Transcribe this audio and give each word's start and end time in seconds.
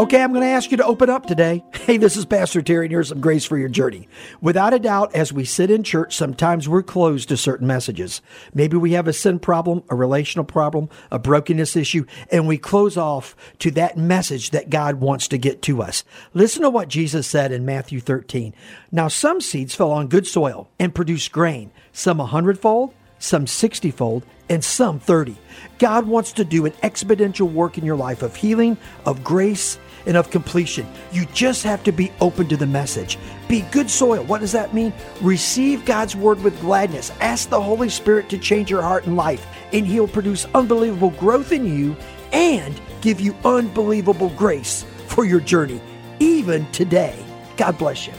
Okay, 0.00 0.22
I'm 0.22 0.32
going 0.32 0.40
to 0.40 0.48
ask 0.48 0.70
you 0.70 0.78
to 0.78 0.86
open 0.86 1.10
up 1.10 1.26
today. 1.26 1.62
Hey, 1.90 1.96
this 1.96 2.16
is 2.16 2.24
Pastor 2.24 2.62
Terry, 2.62 2.86
and 2.86 2.92
here's 2.92 3.08
some 3.08 3.20
grace 3.20 3.44
for 3.44 3.58
your 3.58 3.68
journey. 3.68 4.06
Without 4.40 4.72
a 4.72 4.78
doubt, 4.78 5.12
as 5.12 5.32
we 5.32 5.44
sit 5.44 5.72
in 5.72 5.82
church, 5.82 6.14
sometimes 6.14 6.68
we're 6.68 6.84
closed 6.84 7.28
to 7.30 7.36
certain 7.36 7.66
messages. 7.66 8.22
Maybe 8.54 8.76
we 8.76 8.92
have 8.92 9.08
a 9.08 9.12
sin 9.12 9.40
problem, 9.40 9.82
a 9.90 9.96
relational 9.96 10.44
problem, 10.44 10.88
a 11.10 11.18
brokenness 11.18 11.74
issue, 11.74 12.04
and 12.30 12.46
we 12.46 12.58
close 12.58 12.96
off 12.96 13.34
to 13.58 13.72
that 13.72 13.96
message 13.96 14.50
that 14.50 14.70
God 14.70 15.00
wants 15.00 15.26
to 15.28 15.38
get 15.38 15.62
to 15.62 15.82
us. 15.82 16.04
Listen 16.32 16.62
to 16.62 16.70
what 16.70 16.88
Jesus 16.88 17.26
said 17.26 17.50
in 17.50 17.64
Matthew 17.64 17.98
13. 17.98 18.54
Now, 18.92 19.08
some 19.08 19.40
seeds 19.40 19.74
fell 19.74 19.90
on 19.90 20.06
good 20.06 20.28
soil 20.28 20.68
and 20.78 20.94
produced 20.94 21.32
grain, 21.32 21.72
some 21.92 22.20
a 22.20 22.26
hundredfold, 22.26 22.94
some 23.18 23.48
60 23.48 23.90
fold, 23.90 24.24
and 24.48 24.64
some 24.64 24.98
30. 24.98 25.36
God 25.78 26.06
wants 26.06 26.32
to 26.34 26.44
do 26.44 26.66
an 26.66 26.72
exponential 26.82 27.50
work 27.50 27.78
in 27.78 27.84
your 27.84 27.96
life 27.96 28.22
of 28.22 28.36
healing, 28.36 28.76
of 29.06 29.22
grace, 29.22 29.78
and 30.06 30.16
of 30.16 30.30
completion. 30.30 30.86
You 31.12 31.26
just 31.26 31.62
have 31.64 31.82
to 31.84 31.92
be 31.92 32.12
open 32.20 32.48
to 32.48 32.56
the 32.56 32.66
message. 32.66 33.18
Be 33.48 33.62
good 33.72 33.90
soil. 33.90 34.24
What 34.24 34.40
does 34.40 34.52
that 34.52 34.74
mean? 34.74 34.92
Receive 35.20 35.84
God's 35.84 36.16
word 36.16 36.42
with 36.42 36.60
gladness. 36.60 37.12
Ask 37.20 37.48
the 37.48 37.60
Holy 37.60 37.88
Spirit 37.88 38.28
to 38.30 38.38
change 38.38 38.70
your 38.70 38.82
heart 38.82 39.06
and 39.06 39.16
life, 39.16 39.46
and 39.72 39.86
He'll 39.86 40.08
produce 40.08 40.46
unbelievable 40.54 41.10
growth 41.10 41.52
in 41.52 41.66
you 41.66 41.96
and 42.32 42.80
give 43.00 43.20
you 43.20 43.34
unbelievable 43.44 44.30
grace 44.30 44.84
for 45.06 45.24
your 45.24 45.40
journey, 45.40 45.80
even 46.20 46.70
today. 46.72 47.24
God 47.56 47.76
bless 47.78 48.06
you. 48.06 48.12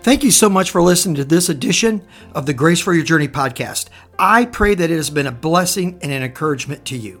Thank 0.00 0.22
you 0.22 0.30
so 0.30 0.48
much 0.48 0.70
for 0.70 0.80
listening 0.80 1.16
to 1.16 1.24
this 1.24 1.48
edition 1.48 2.06
of 2.34 2.46
the 2.46 2.54
Grace 2.54 2.80
for 2.80 2.94
Your 2.94 3.04
Journey 3.04 3.28
podcast. 3.28 3.88
I 4.18 4.46
pray 4.46 4.74
that 4.74 4.90
it 4.90 4.96
has 4.96 5.10
been 5.10 5.26
a 5.26 5.32
blessing 5.32 5.98
and 6.00 6.12
an 6.12 6.22
encouragement 6.22 6.84
to 6.86 6.96
you. 6.96 7.20